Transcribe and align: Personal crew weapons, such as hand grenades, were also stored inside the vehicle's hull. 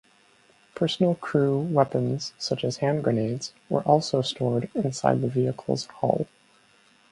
Personal 0.73 1.13
crew 1.13 1.59
weapons, 1.59 2.33
such 2.39 2.63
as 2.63 2.77
hand 2.77 3.03
grenades, 3.03 3.53
were 3.69 3.83
also 3.83 4.23
stored 4.23 4.67
inside 4.73 5.21
the 5.21 5.27
vehicle's 5.27 5.85
hull. 5.85 6.25